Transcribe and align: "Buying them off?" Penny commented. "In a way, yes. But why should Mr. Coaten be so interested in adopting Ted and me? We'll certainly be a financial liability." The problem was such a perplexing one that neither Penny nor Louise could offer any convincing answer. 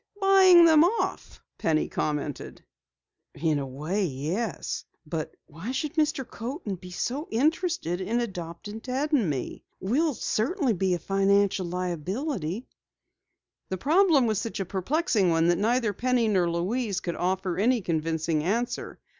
"Buying 0.19 0.65
them 0.65 0.83
off?" 0.83 1.43
Penny 1.59 1.87
commented. 1.87 2.63
"In 3.35 3.59
a 3.59 3.67
way, 3.67 4.03
yes. 4.05 4.83
But 5.05 5.37
why 5.45 5.71
should 5.73 5.93
Mr. 5.93 6.27
Coaten 6.27 6.73
be 6.73 6.89
so 6.89 7.27
interested 7.29 8.01
in 8.01 8.19
adopting 8.19 8.81
Ted 8.81 9.11
and 9.11 9.29
me? 9.29 9.63
We'll 9.79 10.15
certainly 10.15 10.73
be 10.73 10.95
a 10.95 10.97
financial 10.97 11.67
liability." 11.67 12.65
The 13.69 13.77
problem 13.77 14.25
was 14.25 14.39
such 14.41 14.59
a 14.59 14.65
perplexing 14.65 15.29
one 15.29 15.49
that 15.49 15.59
neither 15.59 15.93
Penny 15.93 16.27
nor 16.27 16.49
Louise 16.49 16.99
could 16.99 17.15
offer 17.15 17.57
any 17.59 17.79
convincing 17.81 18.43
answer. 18.43 18.99